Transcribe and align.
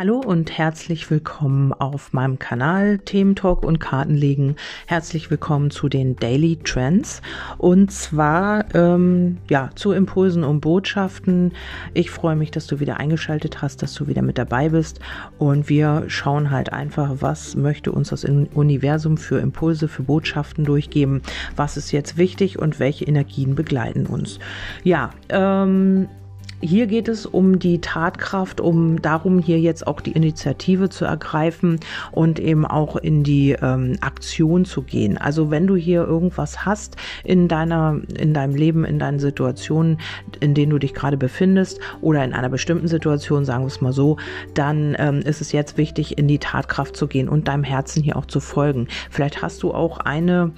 Hallo 0.00 0.16
und 0.16 0.56
herzlich 0.56 1.10
willkommen 1.10 1.74
auf 1.74 2.14
meinem 2.14 2.38
Kanal 2.38 3.00
Thementalk 3.00 3.62
und 3.62 3.80
Kartenlegen. 3.80 4.56
Herzlich 4.86 5.30
willkommen 5.30 5.70
zu 5.70 5.90
den 5.90 6.16
Daily 6.16 6.56
Trends 6.56 7.20
und 7.58 7.92
zwar 7.92 8.74
ähm, 8.74 9.36
ja 9.50 9.68
zu 9.74 9.92
Impulsen 9.92 10.42
und 10.42 10.62
Botschaften. 10.62 11.52
Ich 11.92 12.10
freue 12.10 12.34
mich, 12.34 12.50
dass 12.50 12.66
du 12.66 12.80
wieder 12.80 12.96
eingeschaltet 12.96 13.60
hast, 13.60 13.82
dass 13.82 13.92
du 13.92 14.06
wieder 14.06 14.22
mit 14.22 14.38
dabei 14.38 14.70
bist 14.70 15.00
und 15.36 15.68
wir 15.68 16.04
schauen 16.06 16.50
halt 16.50 16.72
einfach, 16.72 17.16
was 17.20 17.54
möchte 17.54 17.92
uns 17.92 18.08
das 18.08 18.24
Universum 18.24 19.18
für 19.18 19.38
Impulse, 19.38 19.86
für 19.86 20.04
Botschaften 20.04 20.64
durchgeben, 20.64 21.20
was 21.56 21.76
ist 21.76 21.92
jetzt 21.92 22.16
wichtig 22.16 22.58
und 22.58 22.80
welche 22.80 23.04
Energien 23.04 23.54
begleiten 23.54 24.06
uns. 24.06 24.38
Ja, 24.82 25.10
ähm, 25.28 26.08
hier 26.60 26.86
geht 26.86 27.08
es 27.08 27.26
um 27.26 27.58
die 27.58 27.80
Tatkraft, 27.80 28.60
um 28.60 29.00
darum, 29.00 29.38
hier 29.38 29.58
jetzt 29.58 29.86
auch 29.86 30.00
die 30.00 30.12
Initiative 30.12 30.88
zu 30.88 31.04
ergreifen 31.04 31.80
und 32.12 32.38
eben 32.38 32.66
auch 32.66 32.96
in 32.96 33.22
die 33.22 33.52
ähm, 33.52 33.96
Aktion 34.00 34.64
zu 34.64 34.82
gehen. 34.82 35.16
Also 35.16 35.50
wenn 35.50 35.66
du 35.66 35.76
hier 35.76 36.02
irgendwas 36.04 36.64
hast 36.66 36.96
in 37.24 37.48
deiner, 37.48 38.00
in 38.18 38.34
deinem 38.34 38.54
Leben, 38.54 38.84
in 38.84 38.98
deinen 38.98 39.18
Situationen, 39.18 39.98
in 40.40 40.54
denen 40.54 40.70
du 40.70 40.78
dich 40.78 40.94
gerade 40.94 41.16
befindest 41.16 41.80
oder 42.00 42.24
in 42.24 42.32
einer 42.32 42.50
bestimmten 42.50 42.88
Situation, 42.88 43.44
sagen 43.44 43.64
wir 43.64 43.68
es 43.68 43.80
mal 43.80 43.92
so, 43.92 44.18
dann 44.54 44.94
ähm, 44.98 45.20
ist 45.20 45.40
es 45.40 45.52
jetzt 45.52 45.78
wichtig, 45.78 46.18
in 46.18 46.28
die 46.28 46.38
Tatkraft 46.38 46.96
zu 46.96 47.06
gehen 47.06 47.28
und 47.28 47.48
deinem 47.48 47.64
Herzen 47.64 48.02
hier 48.02 48.16
auch 48.16 48.26
zu 48.26 48.40
folgen. 48.40 48.88
Vielleicht 49.10 49.42
hast 49.42 49.62
du 49.62 49.72
auch 49.72 49.98
eine 49.98 50.52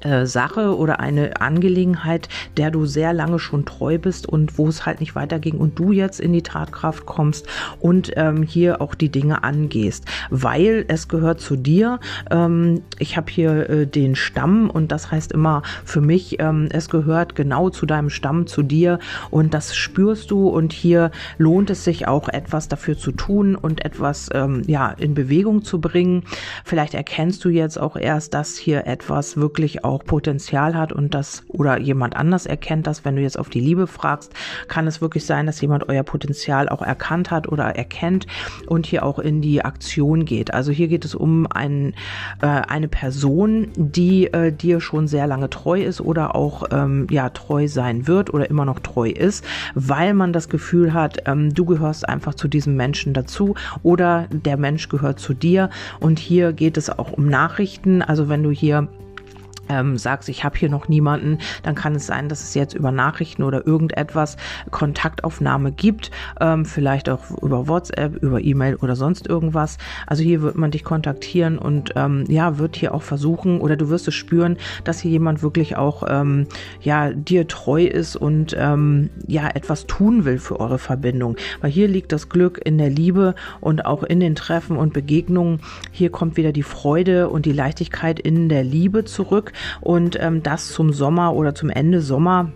äh, 0.00 0.26
Sache 0.26 0.76
oder 0.76 1.00
eine 1.00 1.40
Angelegenheit, 1.40 2.28
der 2.56 2.70
du 2.70 2.86
sehr 2.86 3.12
lange 3.12 3.38
schon 3.38 3.64
treu 3.64 3.98
bist 3.98 4.28
und 4.28 4.56
wo 4.56 4.68
es 4.68 4.86
halt 4.86 5.00
nicht 5.00 5.16
weiterging 5.16 5.58
und 5.58 5.78
du 5.78 5.90
jetzt 5.90 6.20
in 6.20 6.32
die 6.32 6.42
Tatkraft 6.42 7.04
kommst 7.04 7.46
und 7.80 8.12
ähm, 8.16 8.42
hier 8.42 8.80
auch 8.80 8.94
die 8.94 9.08
Dinge 9.08 9.42
angehst, 9.42 10.04
weil 10.30 10.84
es 10.86 11.08
gehört 11.08 11.40
zu 11.40 11.56
dir. 11.56 11.98
Ähm, 12.30 12.82
ich 12.98 13.16
habe 13.16 13.30
hier 13.30 13.68
äh, 13.68 13.86
den 13.86 14.14
Stamm 14.14 14.70
und 14.70 14.92
das 14.92 15.10
heißt 15.10 15.32
immer 15.32 15.62
für 15.84 16.00
mich, 16.00 16.38
ähm, 16.38 16.68
es 16.70 16.88
gehört 16.88 17.34
genau 17.34 17.70
zu 17.70 17.84
deinem 17.84 18.10
Stamm, 18.10 18.46
zu 18.46 18.62
dir 18.62 19.00
und 19.30 19.52
das 19.52 19.74
spürst 19.74 20.30
du 20.30 20.48
und 20.48 20.72
hier 20.72 21.10
lohnt 21.38 21.70
es 21.70 21.82
sich 21.82 22.06
auch 22.06 22.28
etwas 22.28 22.68
dafür 22.68 22.96
zu 22.96 23.10
tun 23.10 23.56
und 23.56 23.84
etwas 23.84 24.28
ähm, 24.32 24.62
ja 24.66 24.90
in 24.90 25.14
Bewegung 25.14 25.64
zu 25.64 25.80
bringen. 25.80 26.22
Vielleicht 26.64 26.94
erkennst 26.94 27.44
du 27.44 27.48
jetzt 27.48 27.80
auch 27.80 27.96
erst, 27.96 28.34
dass 28.34 28.56
hier 28.56 28.86
etwas 28.86 29.36
wirklich 29.36 29.84
auch 29.84 29.87
Potenzial 29.96 30.74
hat 30.74 30.92
und 30.92 31.14
das 31.14 31.44
oder 31.48 31.78
jemand 31.78 32.16
anders 32.16 32.46
erkennt 32.46 32.86
das, 32.86 33.04
wenn 33.04 33.16
du 33.16 33.22
jetzt 33.22 33.38
auf 33.38 33.48
die 33.48 33.60
Liebe 33.60 33.86
fragst, 33.86 34.32
kann 34.68 34.86
es 34.86 35.00
wirklich 35.00 35.24
sein, 35.24 35.46
dass 35.46 35.60
jemand 35.60 35.88
euer 35.88 36.02
Potenzial 36.02 36.68
auch 36.68 36.82
erkannt 36.82 37.30
hat 37.30 37.48
oder 37.48 37.64
erkennt 37.76 38.26
und 38.66 38.86
hier 38.86 39.04
auch 39.04 39.18
in 39.18 39.40
die 39.40 39.64
Aktion 39.64 40.24
geht. 40.24 40.52
Also 40.52 40.72
hier 40.72 40.88
geht 40.88 41.04
es 41.04 41.14
um 41.14 41.46
ein, 41.50 41.94
äh, 42.42 42.46
eine 42.46 42.88
Person, 42.88 43.68
die 43.76 44.26
äh, 44.32 44.52
dir 44.52 44.80
schon 44.80 45.08
sehr 45.08 45.26
lange 45.26 45.50
treu 45.50 45.82
ist 45.82 46.00
oder 46.00 46.34
auch 46.34 46.64
ähm, 46.70 47.06
ja 47.10 47.30
treu 47.30 47.68
sein 47.68 48.06
wird 48.06 48.32
oder 48.32 48.50
immer 48.50 48.64
noch 48.64 48.80
treu 48.80 49.08
ist, 49.08 49.44
weil 49.74 50.14
man 50.14 50.32
das 50.32 50.48
Gefühl 50.48 50.92
hat, 50.92 51.22
ähm, 51.26 51.54
du 51.54 51.64
gehörst 51.64 52.08
einfach 52.08 52.34
zu 52.34 52.48
diesem 52.48 52.76
Menschen 52.76 53.14
dazu 53.14 53.54
oder 53.82 54.26
der 54.30 54.56
Mensch 54.56 54.88
gehört 54.88 55.20
zu 55.20 55.34
dir. 55.34 55.70
Und 56.00 56.18
hier 56.18 56.52
geht 56.52 56.76
es 56.76 56.90
auch 56.90 57.12
um 57.12 57.26
Nachrichten. 57.26 58.02
Also 58.02 58.28
wenn 58.28 58.42
du 58.42 58.50
hier 58.50 58.88
ähm, 59.68 59.96
sagst, 59.96 60.28
ich 60.28 60.44
habe 60.44 60.58
hier 60.58 60.68
noch 60.68 60.88
niemanden, 60.88 61.38
dann 61.62 61.74
kann 61.74 61.94
es 61.94 62.06
sein, 62.06 62.28
dass 62.28 62.42
es 62.42 62.54
jetzt 62.54 62.74
über 62.74 62.92
Nachrichten 62.92 63.42
oder 63.42 63.66
irgendetwas 63.66 64.36
Kontaktaufnahme 64.70 65.72
gibt, 65.72 66.10
ähm, 66.40 66.64
vielleicht 66.64 67.08
auch 67.08 67.30
über 67.42 67.68
WhatsApp, 67.68 68.16
über 68.22 68.40
E-Mail 68.40 68.76
oder 68.76 68.96
sonst 68.96 69.26
irgendwas. 69.26 69.78
Also 70.06 70.22
hier 70.22 70.42
wird 70.42 70.56
man 70.56 70.70
dich 70.70 70.84
kontaktieren 70.84 71.58
und 71.58 71.92
ähm, 71.96 72.24
ja, 72.28 72.58
wird 72.58 72.76
hier 72.76 72.94
auch 72.94 73.02
versuchen 73.02 73.60
oder 73.60 73.76
du 73.76 73.88
wirst 73.88 74.08
es 74.08 74.14
spüren, 74.14 74.56
dass 74.84 75.00
hier 75.00 75.10
jemand 75.10 75.42
wirklich 75.42 75.76
auch 75.76 76.02
ähm, 76.08 76.46
ja 76.80 77.10
dir 77.12 77.46
treu 77.46 77.84
ist 77.84 78.16
und 78.16 78.56
ähm, 78.58 79.10
ja 79.26 79.48
etwas 79.48 79.86
tun 79.86 80.24
will 80.24 80.38
für 80.38 80.60
eure 80.60 80.78
Verbindung. 80.78 81.36
Weil 81.60 81.70
hier 81.70 81.88
liegt 81.88 82.12
das 82.12 82.28
Glück 82.28 82.60
in 82.64 82.78
der 82.78 82.90
Liebe 82.90 83.34
und 83.60 83.86
auch 83.86 84.02
in 84.02 84.20
den 84.20 84.34
Treffen 84.34 84.76
und 84.76 84.92
Begegnungen. 84.92 85.60
Hier 85.92 86.10
kommt 86.10 86.36
wieder 86.36 86.52
die 86.52 86.62
Freude 86.62 87.28
und 87.28 87.46
die 87.46 87.52
Leichtigkeit 87.52 88.18
in 88.20 88.48
der 88.48 88.64
Liebe 88.64 89.04
zurück 89.04 89.52
und 89.80 90.18
ähm, 90.20 90.42
das 90.42 90.68
zum 90.68 90.92
Sommer 90.92 91.34
oder 91.34 91.54
zum 91.54 91.70
Ende 91.70 92.00
Sommer 92.00 92.52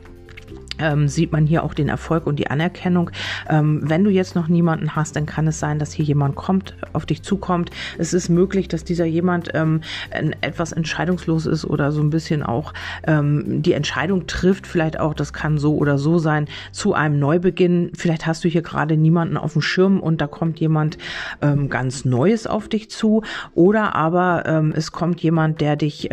ähm, 0.82 1.08
sieht 1.08 1.32
man 1.32 1.46
hier 1.46 1.62
auch 1.62 1.74
den 1.74 1.88
Erfolg 1.88 2.26
und 2.26 2.38
die 2.38 2.48
Anerkennung. 2.48 3.10
Ähm, 3.48 3.80
wenn 3.82 4.04
du 4.04 4.10
jetzt 4.10 4.34
noch 4.34 4.48
niemanden 4.48 4.96
hast, 4.96 5.16
dann 5.16 5.26
kann 5.26 5.46
es 5.46 5.58
sein, 5.58 5.78
dass 5.78 5.92
hier 5.92 6.04
jemand 6.04 6.34
kommt, 6.34 6.76
auf 6.92 7.06
dich 7.06 7.22
zukommt. 7.22 7.70
Es 7.98 8.12
ist 8.12 8.28
möglich, 8.28 8.68
dass 8.68 8.84
dieser 8.84 9.04
jemand 9.04 9.50
ähm, 9.54 9.80
etwas 10.40 10.72
entscheidungslos 10.72 11.46
ist 11.46 11.64
oder 11.64 11.92
so 11.92 12.00
ein 12.00 12.10
bisschen 12.10 12.42
auch 12.42 12.72
ähm, 13.06 13.62
die 13.62 13.72
Entscheidung 13.72 14.26
trifft. 14.26 14.66
Vielleicht 14.66 14.98
auch, 14.98 15.14
das 15.14 15.32
kann 15.32 15.58
so 15.58 15.76
oder 15.76 15.98
so 15.98 16.18
sein, 16.18 16.46
zu 16.72 16.94
einem 16.94 17.18
Neubeginn. 17.18 17.92
Vielleicht 17.94 18.26
hast 18.26 18.44
du 18.44 18.48
hier 18.48 18.62
gerade 18.62 18.96
niemanden 18.96 19.36
auf 19.36 19.52
dem 19.52 19.62
Schirm 19.62 20.00
und 20.00 20.20
da 20.20 20.26
kommt 20.26 20.60
jemand 20.60 20.98
ähm, 21.40 21.68
ganz 21.68 22.04
Neues 22.04 22.46
auf 22.46 22.68
dich 22.68 22.90
zu. 22.90 23.22
Oder 23.54 23.94
aber 23.94 24.44
ähm, 24.46 24.72
es 24.76 24.92
kommt 24.92 25.20
jemand, 25.20 25.60
der 25.60 25.76
dich, 25.76 26.10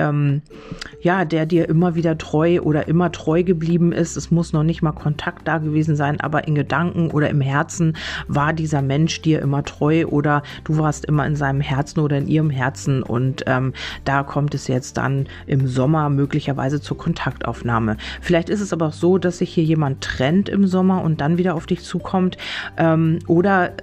ja, 1.02 1.26
der 1.26 1.46
dir 1.46 1.68
immer 1.68 1.96
wieder 1.96 2.18
treu 2.18 2.62
oder 2.62 2.88
immer 2.88 3.12
treu 3.12 3.44
geblieben 3.44 3.92
ist. 3.92 4.16
Es 4.16 4.32
muss 4.32 4.54
noch 4.54 4.59
noch 4.60 4.66
nicht 4.66 4.82
mal 4.82 4.92
Kontakt 4.92 5.48
da 5.48 5.58
gewesen 5.58 5.96
sein, 5.96 6.20
aber 6.20 6.48
in 6.48 6.56
Gedanken 6.56 7.12
oder 7.12 7.30
im 7.30 7.42
Herzen 7.42 7.96
war 8.28 8.54
dieser 8.54 8.82
Mensch 8.82 9.22
dir 9.22 9.42
immer 9.42 9.64
treu 9.64 10.06
oder 10.06 10.44
du 10.66 10.78
warst 10.78 11.06
immer 11.06 11.26
in 11.26 11.36
seinem 11.36 11.62
Herzen 11.62 12.00
oder 12.00 12.18
in 12.18 12.28
ihrem 12.28 12.50
Herzen 12.50 13.02
und 13.02 13.44
ähm, 13.48 13.74
da 14.04 14.24
kommt 14.24 14.54
es 14.54 14.68
jetzt 14.68 14.98
dann 14.98 15.28
im 15.48 15.68
Sommer 15.68 16.10
möglicherweise 16.10 16.82
zur 16.82 16.98
Kontaktaufnahme. 16.98 17.98
Vielleicht 18.22 18.50
ist 18.50 18.62
es 18.62 18.74
aber 18.74 18.88
auch 18.88 18.94
so, 18.94 19.18
dass 19.18 19.38
sich 19.38 19.54
hier 19.54 19.64
jemand 19.64 20.02
trennt 20.02 20.50
im 20.50 20.68
Sommer 20.68 21.04
und 21.04 21.22
dann 21.22 21.38
wieder 21.38 21.56
auf 21.56 21.66
dich 21.66 21.84
zukommt 21.84 22.38
ähm, 22.78 23.20
oder 23.28 23.70
äh, 23.70 23.74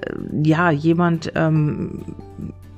ja, 0.43 0.71
jemand 0.71 1.33
ähm, 1.35 2.05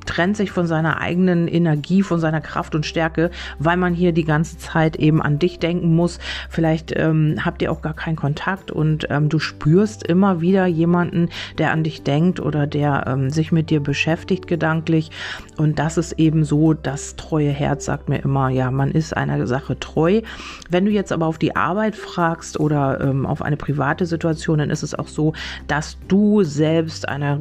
trennt 0.08 0.38
sich 0.38 0.50
von 0.50 0.66
seiner 0.66 1.00
eigenen 1.02 1.48
Energie, 1.48 2.02
von 2.02 2.18
seiner 2.18 2.40
Kraft 2.40 2.74
und 2.74 2.86
Stärke, 2.86 3.30
weil 3.58 3.76
man 3.76 3.92
hier 3.92 4.12
die 4.12 4.24
ganze 4.24 4.56
Zeit 4.56 4.96
eben 4.96 5.20
an 5.20 5.38
dich 5.38 5.58
denken 5.58 5.94
muss. 5.94 6.18
Vielleicht 6.48 6.94
ähm, 6.96 7.36
habt 7.44 7.60
ihr 7.60 7.70
auch 7.70 7.82
gar 7.82 7.92
keinen 7.92 8.16
Kontakt 8.16 8.70
und 8.70 9.06
ähm, 9.10 9.28
du 9.28 9.38
spürst 9.38 10.06
immer 10.06 10.40
wieder 10.40 10.64
jemanden, 10.64 11.28
der 11.58 11.72
an 11.72 11.84
dich 11.84 12.04
denkt 12.04 12.40
oder 12.40 12.66
der 12.66 13.04
ähm, 13.06 13.28
sich 13.28 13.52
mit 13.52 13.68
dir 13.68 13.80
beschäftigt 13.80 14.46
gedanklich. 14.46 15.10
Und 15.58 15.78
das 15.78 15.98
ist 15.98 16.12
eben 16.12 16.42
so, 16.42 16.72
das 16.72 17.16
treue 17.16 17.50
Herz 17.50 17.84
sagt 17.84 18.08
mir 18.08 18.18
immer, 18.18 18.48
ja, 18.48 18.70
man 18.70 18.90
ist 18.90 19.14
einer 19.14 19.46
Sache 19.46 19.78
treu. 19.78 20.22
Wenn 20.70 20.86
du 20.86 20.90
jetzt 20.90 21.12
aber 21.12 21.26
auf 21.26 21.36
die 21.36 21.54
Arbeit 21.54 21.96
fragst 21.96 22.58
oder 22.58 22.98
ähm, 23.02 23.26
auf 23.26 23.42
eine 23.42 23.58
private 23.58 24.06
Situation, 24.06 24.58
dann 24.58 24.70
ist 24.70 24.82
es 24.82 24.94
auch 24.94 25.08
so, 25.08 25.34
dass 25.66 25.98
du 26.08 26.44
selbst 26.44 27.06
einer 27.06 27.40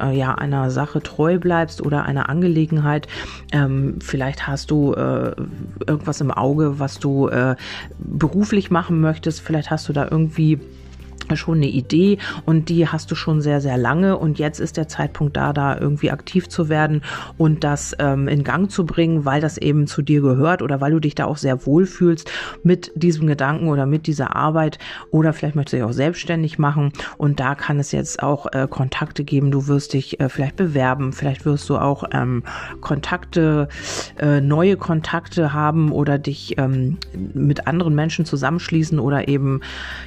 äh, 0.00 0.16
ja 0.16 0.34
einer 0.34 0.70
Sache 0.70 1.02
treu 1.02 1.38
bleibst 1.38 1.82
oder 1.82 2.04
einer 2.04 2.28
Angelegenheit. 2.28 3.08
Ähm, 3.52 3.98
vielleicht 4.00 4.46
hast 4.46 4.70
du 4.70 4.94
äh, 4.94 5.34
irgendwas 5.86 6.20
im 6.20 6.30
Auge, 6.30 6.78
was 6.78 6.98
du 6.98 7.28
äh, 7.28 7.56
beruflich 7.98 8.70
machen 8.70 9.00
möchtest. 9.00 9.40
Vielleicht 9.40 9.70
hast 9.70 9.88
du 9.88 9.92
da 9.92 10.08
irgendwie 10.10 10.60
schon 11.34 11.58
eine 11.58 11.66
Idee 11.66 12.18
und 12.46 12.68
die 12.68 12.88
hast 12.88 13.10
du 13.10 13.14
schon 13.14 13.40
sehr, 13.40 13.60
sehr 13.60 13.76
lange 13.76 14.16
und 14.16 14.38
jetzt 14.38 14.60
ist 14.60 14.76
der 14.76 14.88
Zeitpunkt 14.88 15.36
da, 15.36 15.52
da 15.52 15.78
irgendwie 15.78 16.10
aktiv 16.10 16.48
zu 16.48 16.68
werden 16.68 17.02
und 17.36 17.64
das 17.64 17.94
ähm, 17.98 18.28
in 18.28 18.44
Gang 18.44 18.70
zu 18.70 18.86
bringen, 18.86 19.24
weil 19.24 19.40
das 19.40 19.58
eben 19.58 19.86
zu 19.86 20.02
dir 20.02 20.20
gehört 20.20 20.62
oder 20.62 20.80
weil 20.80 20.92
du 20.92 21.00
dich 21.00 21.14
da 21.14 21.26
auch 21.26 21.36
sehr 21.36 21.66
wohl 21.66 21.86
fühlst 21.86 22.30
mit 22.62 22.92
diesem 22.94 23.26
Gedanken 23.26 23.68
oder 23.68 23.86
mit 23.86 24.06
dieser 24.06 24.36
Arbeit 24.36 24.78
oder 25.10 25.32
vielleicht 25.32 25.56
möchtest 25.56 25.74
du 25.74 25.76
dich 25.78 25.84
auch 25.84 25.92
selbstständig 25.92 26.58
machen 26.58 26.92
und 27.16 27.40
da 27.40 27.54
kann 27.54 27.78
es 27.78 27.92
jetzt 27.92 28.22
auch 28.22 28.46
äh, 28.52 28.66
Kontakte 28.68 29.24
geben, 29.24 29.50
du 29.50 29.66
wirst 29.66 29.92
dich 29.92 30.20
äh, 30.20 30.28
vielleicht 30.28 30.56
bewerben, 30.56 31.12
vielleicht 31.12 31.44
wirst 31.44 31.68
du 31.68 31.76
auch 31.78 32.04
ähm, 32.12 32.42
Kontakte, 32.80 33.68
äh, 34.18 34.40
neue 34.40 34.76
Kontakte 34.76 35.52
haben 35.52 35.92
oder 35.92 36.18
dich 36.18 36.56
ähm, 36.58 36.98
mit 37.34 37.66
anderen 37.66 37.94
Menschen 37.94 38.24
zusammenschließen 38.24 38.98
oder 38.98 39.28
eben 39.28 39.60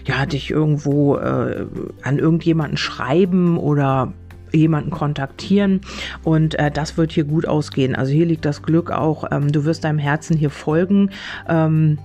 ja 0.06 0.26
dich 0.26 0.50
irgendwo 0.50 1.01
äh, 1.10 1.66
an 2.04 2.20
irgendjemanden 2.20 2.78
schreiben 2.78 3.58
oder 3.58 4.14
jemanden 4.54 4.92
kontaktieren 4.92 5.82
und 6.24 6.60
äh, 6.60 6.72
das 6.72 6.98
wird 6.98 7.12
hier 7.12 7.24
gut 7.24 7.48
ausgehen. 7.48 7.96
Also 7.96 8.12
hier 8.12 8.26
liegt 8.26 8.46
das 8.46 8.64
Glück 8.64 8.92
auch, 8.92 9.26
ähm, 9.32 9.52
du 9.52 9.66
wirst 9.66 9.84
deinem 9.84 10.00
Herzen 10.00 10.36
hier 10.38 10.50
folgen. 10.50 11.12
Ähm, 11.48 11.98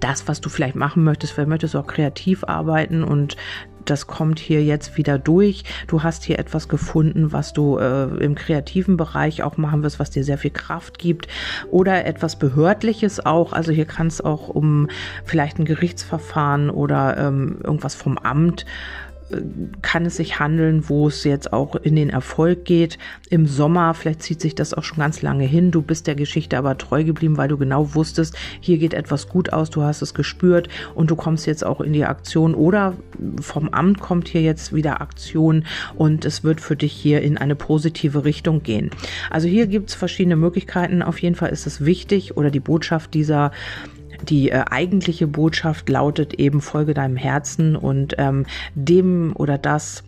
das, 0.00 0.28
was 0.28 0.40
du 0.40 0.48
vielleicht 0.48 0.76
machen 0.76 1.04
möchtest, 1.04 1.32
vielleicht 1.32 1.48
möchtest 1.48 1.74
du 1.74 1.78
auch 1.78 1.86
kreativ 1.86 2.44
arbeiten 2.44 3.02
und 3.02 3.36
das 3.90 4.06
kommt 4.06 4.38
hier 4.38 4.62
jetzt 4.62 4.96
wieder 4.96 5.18
durch. 5.18 5.64
Du 5.86 6.02
hast 6.02 6.24
hier 6.24 6.38
etwas 6.38 6.68
gefunden, 6.68 7.32
was 7.32 7.52
du 7.52 7.78
äh, 7.78 8.04
im 8.24 8.34
kreativen 8.34 8.96
Bereich 8.96 9.42
auch 9.42 9.56
machen 9.56 9.82
wirst, 9.82 9.98
was 9.98 10.10
dir 10.10 10.24
sehr 10.24 10.38
viel 10.38 10.50
Kraft 10.50 10.98
gibt 10.98 11.28
oder 11.70 12.04
etwas 12.04 12.38
Behördliches 12.38 13.24
auch. 13.24 13.52
Also 13.52 13.72
hier 13.72 13.86
kann 13.86 14.06
es 14.06 14.20
auch 14.20 14.48
um 14.48 14.88
vielleicht 15.24 15.58
ein 15.58 15.64
Gerichtsverfahren 15.64 16.70
oder 16.70 17.16
ähm, 17.16 17.58
irgendwas 17.62 17.94
vom 17.94 18.18
Amt 18.18 18.66
kann 19.82 20.06
es 20.06 20.16
sich 20.16 20.38
handeln, 20.38 20.88
wo 20.88 21.08
es 21.08 21.24
jetzt 21.24 21.52
auch 21.52 21.76
in 21.76 21.96
den 21.96 22.10
Erfolg 22.10 22.64
geht. 22.64 22.98
Im 23.30 23.46
Sommer, 23.46 23.94
vielleicht 23.94 24.22
zieht 24.22 24.40
sich 24.40 24.54
das 24.54 24.74
auch 24.74 24.82
schon 24.82 24.98
ganz 24.98 25.22
lange 25.22 25.44
hin. 25.44 25.70
Du 25.70 25.82
bist 25.82 26.06
der 26.06 26.14
Geschichte 26.14 26.58
aber 26.58 26.78
treu 26.78 27.04
geblieben, 27.04 27.36
weil 27.36 27.48
du 27.48 27.58
genau 27.58 27.94
wusstest, 27.94 28.36
hier 28.60 28.78
geht 28.78 28.94
etwas 28.94 29.28
gut 29.28 29.52
aus, 29.52 29.70
du 29.70 29.82
hast 29.82 30.02
es 30.02 30.14
gespürt 30.14 30.68
und 30.94 31.10
du 31.10 31.16
kommst 31.16 31.46
jetzt 31.46 31.64
auch 31.64 31.80
in 31.80 31.92
die 31.92 32.04
Aktion 32.04 32.54
oder 32.54 32.94
vom 33.40 33.68
Amt 33.70 34.00
kommt 34.00 34.28
hier 34.28 34.42
jetzt 34.42 34.74
wieder 34.74 35.00
Aktion 35.00 35.64
und 35.94 36.24
es 36.24 36.44
wird 36.44 36.60
für 36.60 36.76
dich 36.76 36.92
hier 36.92 37.22
in 37.22 37.38
eine 37.38 37.54
positive 37.54 38.24
Richtung 38.24 38.62
gehen. 38.62 38.90
Also 39.30 39.48
hier 39.48 39.66
gibt 39.66 39.90
es 39.90 39.94
verschiedene 39.94 40.36
Möglichkeiten. 40.36 41.02
Auf 41.02 41.20
jeden 41.20 41.34
Fall 41.34 41.50
ist 41.50 41.66
es 41.66 41.84
wichtig 41.84 42.36
oder 42.36 42.50
die 42.50 42.60
Botschaft 42.60 43.14
dieser 43.14 43.52
die 44.22 44.50
äh, 44.50 44.64
eigentliche 44.70 45.26
Botschaft 45.26 45.88
lautet 45.88 46.34
eben, 46.34 46.60
folge 46.60 46.94
deinem 46.94 47.16
Herzen 47.16 47.76
und 47.76 48.14
ähm, 48.18 48.46
dem 48.74 49.32
oder 49.36 49.58
das 49.58 50.04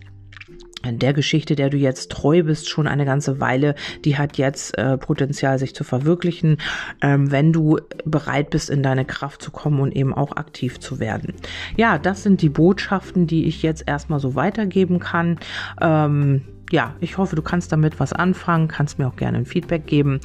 der 0.93 1.13
Geschichte, 1.13 1.57
der 1.57 1.71
du 1.71 1.77
jetzt 1.77 2.11
treu 2.11 2.43
bist, 2.43 2.69
schon 2.69 2.87
eine 2.87 3.05
ganze 3.05 3.41
Weile, 3.41 3.75
die 4.05 4.19
hat 4.19 4.37
jetzt 4.37 4.77
äh, 4.77 4.99
Potenzial, 4.99 5.59
sich 5.59 5.75
zu 5.75 5.85
verwirklichen, 5.85 6.59
ähm, 7.01 7.31
wenn 7.31 7.53
du 7.53 7.79
bereit 8.05 8.51
bist, 8.51 8.71
in 8.71 8.83
deine 8.83 9.05
Kraft 9.05 9.43
zu 9.43 9.51
kommen 9.51 9.81
und 9.81 9.93
eben 9.93 10.13
auch 10.13 10.37
aktiv 10.37 10.81
zu 10.81 11.01
werden. 11.01 11.35
Ja, 11.77 11.99
das 11.99 12.23
sind 12.23 12.43
die 12.43 12.49
Botschaften, 12.49 13.27
die 13.27 13.47
ich 13.47 13.63
jetzt 13.63 13.85
erstmal 13.87 14.21
so 14.21 14.35
weitergeben 14.35 14.99
kann. 14.99 15.39
Ähm, 15.81 16.43
ja, 16.71 16.95
ich 17.01 17.19
hoffe, 17.19 17.37
du 17.37 17.43
kannst 17.43 17.73
damit 17.73 18.01
was 18.01 18.13
anfangen, 18.13 18.69
kannst 18.69 18.99
mir 18.99 19.07
auch 19.07 19.17
gerne 19.17 19.39
ein 19.39 19.47
Feedback 19.47 19.87
geben. 19.87 20.21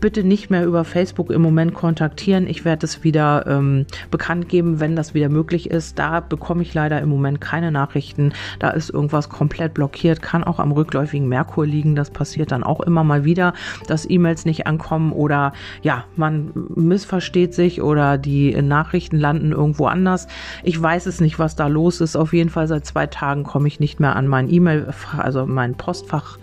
Bitte 0.00 0.24
nicht 0.24 0.50
mehr 0.50 0.64
über 0.64 0.84
Facebook 0.84 1.30
im 1.30 1.40
Moment 1.40 1.74
kontaktieren. 1.74 2.46
Ich 2.46 2.64
werde 2.64 2.84
es 2.84 3.04
wieder 3.04 3.46
ähm, 3.46 3.86
bekannt 4.10 4.48
geben, 4.48 4.80
wenn 4.80 4.96
das 4.96 5.14
wieder 5.14 5.28
möglich 5.28 5.70
ist. 5.70 5.98
Da 5.98 6.20
bekomme 6.20 6.62
ich 6.62 6.74
leider 6.74 7.00
im 7.00 7.08
Moment 7.08 7.40
keine 7.40 7.70
Nachrichten. 7.70 8.32
Da 8.58 8.70
ist 8.70 8.90
irgendwas 8.90 9.28
komplett 9.28 9.74
blockiert, 9.74 10.20
kann 10.20 10.42
auch 10.42 10.58
am 10.58 10.72
rückläufigen 10.72 11.28
Merkur 11.28 11.66
liegen. 11.66 11.94
Das 11.94 12.10
passiert 12.10 12.50
dann 12.50 12.64
auch 12.64 12.80
immer 12.80 13.04
mal 13.04 13.24
wieder, 13.24 13.54
dass 13.86 14.08
E-Mails 14.08 14.44
nicht 14.44 14.66
ankommen 14.66 15.12
oder 15.12 15.52
ja, 15.82 16.04
man 16.16 16.50
missversteht 16.74 17.54
sich 17.54 17.82
oder 17.82 18.18
die 18.18 18.60
Nachrichten 18.60 19.18
landen 19.18 19.52
irgendwo 19.52 19.86
anders. 19.86 20.26
Ich 20.64 20.80
weiß 20.80 21.06
es 21.06 21.20
nicht, 21.20 21.38
was 21.38 21.56
da 21.56 21.68
los 21.68 22.00
ist. 22.00 22.16
Auf 22.16 22.32
jeden 22.32 22.50
Fall 22.50 22.66
seit 22.66 22.84
zwei 22.84 23.06
Tagen 23.06 23.44
komme 23.44 23.68
ich 23.68 23.78
nicht 23.78 24.00
mehr 24.00 24.16
an 24.16 24.26
mein 24.26 24.52
E-Mail, 24.52 24.88
also 25.16 25.46
mein 25.46 25.76
Postfach. 25.84 26.38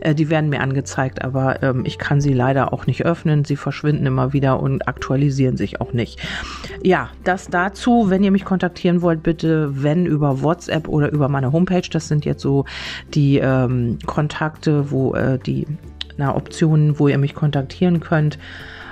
Äh, 0.00 0.14
die 0.14 0.28
werden 0.28 0.50
mir 0.50 0.60
angezeigt, 0.60 1.24
aber 1.24 1.62
ähm, 1.62 1.84
ich 1.86 1.98
kann 1.98 2.20
sie 2.20 2.34
leider 2.34 2.72
auch 2.72 2.86
nicht 2.86 3.04
öffnen. 3.04 3.44
Sie 3.44 3.56
verschwinden 3.56 4.04
immer 4.04 4.32
wieder 4.32 4.60
und 4.60 4.86
aktualisieren 4.86 5.56
sich 5.56 5.80
auch 5.80 5.92
nicht. 5.92 6.20
Ja, 6.82 7.08
das 7.24 7.48
dazu. 7.48 8.10
Wenn 8.10 8.22
ihr 8.22 8.30
mich 8.30 8.44
kontaktieren 8.44 9.00
wollt, 9.00 9.22
bitte, 9.22 9.82
wenn 9.82 10.04
über 10.04 10.42
WhatsApp 10.42 10.88
oder 10.88 11.10
über 11.10 11.28
meine 11.28 11.52
Homepage. 11.52 11.88
Das 11.90 12.08
sind 12.08 12.24
jetzt 12.24 12.42
so 12.42 12.66
die 13.14 13.38
ähm, 13.38 13.98
Kontakte, 14.06 14.90
wo 14.90 15.14
äh, 15.14 15.38
die 15.38 15.66
na, 16.18 16.36
Optionen, 16.36 16.98
wo 16.98 17.08
ihr 17.08 17.18
mich 17.18 17.34
kontaktieren 17.34 18.00
könnt. 18.00 18.38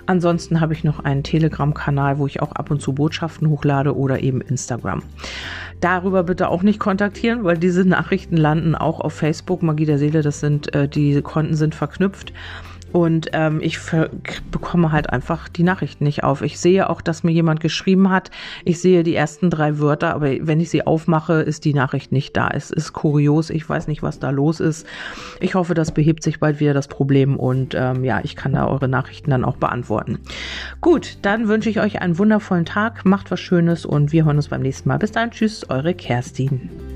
Ansonsten 0.07 0.61
habe 0.61 0.73
ich 0.73 0.85
noch 0.85 1.01
einen 1.01 1.23
Telegram-Kanal, 1.23 2.19
wo 2.19 2.27
ich 2.27 2.43
auch 2.43 2.53
ab 2.53 2.71
und 2.71 2.81
zu 2.81 2.93
Botschaften 2.93 3.49
hochlade 3.49 3.97
oder 3.97 4.21
eben 4.21 4.41
Instagram. 4.41 5.03
Darüber 5.81 6.23
bitte 6.25 6.49
auch 6.49 6.63
nicht 6.63 6.79
kontaktieren, 6.79 7.45
weil 7.45 7.57
diese 7.57 7.85
Nachrichten 7.85 8.37
landen 8.37 8.75
auch 8.75 9.01
auf 9.01 9.15
Facebook. 9.15 9.63
Magie 9.63 9.87
der 9.87 9.99
Seele, 9.99 10.23
das 10.23 10.41
sind, 10.41 10.75
äh, 10.75 10.89
die 10.89 11.23
Konten 11.23 11.55
sind 11.55 11.75
verknüpft. 11.75 12.33
Und 12.93 13.31
ähm, 13.33 13.61
ich 13.63 13.79
bekomme 14.51 14.93
halt 14.93 15.11
einfach 15.11 15.49
die 15.49 15.63
Nachrichten 15.63 16.05
nicht 16.05 16.25
auf. 16.25 16.43
Ich 16.43 16.59
sehe 16.59 16.89
auch, 16.89 17.01
dass 17.01 17.23
mir 17.23 17.33
jemand 17.33 17.61
geschrieben 17.61 18.11
hat. 18.11 18.31
Ich 18.65 18.81
sehe 18.81 19.03
die 19.03 19.15
ersten 19.15 19.51
drei 19.51 19.79
Wörter, 19.79 20.15
aber 20.15 20.31
wenn 20.41 20.61
ich 20.61 20.71
sie 20.71 20.87
aufmache, 20.87 21.35
ist 21.35 21.65
die 21.65 21.75
Nachricht 21.75 22.13
nicht 22.13 22.37
da. 22.37 22.49
Es 22.53 22.71
ist 22.71 22.93
kurios. 22.93 23.51
Ich 23.51 23.69
weiß 23.69 23.87
nicht, 23.87 24.03
was 24.03 24.19
da 24.19 24.31
los 24.31 24.61
ist. 24.61 24.87
Ich 25.41 25.55
hoffe, 25.55 25.75
das 25.75 25.93
behebt 25.93 26.23
sich 26.23 26.41
bald 26.41 26.61
wieder 26.61 26.75
das 26.75 26.89
Problem 26.89 27.37
und 27.37 27.75
ähm, 27.75 28.05
ja, 28.05 28.21
ich 28.23 28.37
kann 28.37 28.53
da 28.53 28.67
eure 28.67 28.89
Nachrichten 28.89 29.31
dann 29.31 29.45
auch 29.45 29.57
beantworten. 29.57 30.19
Gut, 30.81 31.19
dann 31.23 31.49
wünsche 31.49 31.71
ich 31.71 31.81
euch 31.81 32.03
einen 32.03 32.19
wundervollen 32.19 32.65
Tag. 32.65 33.05
Macht 33.05 33.31
was 33.31 33.41
Schönes 33.41 33.87
und 33.87 34.13
wir 34.13 34.25
hören 34.25 34.37
uns 34.37 34.49
beim 34.49 34.63
nächsten 34.63 34.89
Mal. 34.89 34.99
Bis 34.99 35.13
dann. 35.13 35.31
Tschüss, 35.31 35.69
eure 35.69 35.95
Kerstin. 35.95 36.90